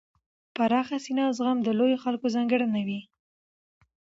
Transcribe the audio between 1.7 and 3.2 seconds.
لویو خلکو ځانګړنه وي.